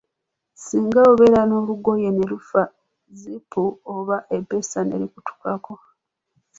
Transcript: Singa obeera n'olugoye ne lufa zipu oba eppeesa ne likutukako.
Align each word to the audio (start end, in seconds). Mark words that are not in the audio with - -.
Singa 0.63 0.99
obeera 1.11 1.41
n'olugoye 1.45 2.09
ne 2.11 2.23
lufa 2.31 2.61
zipu 3.19 3.63
oba 3.95 4.17
eppeesa 4.37 4.79
ne 4.83 4.95
likutukako. 5.01 5.73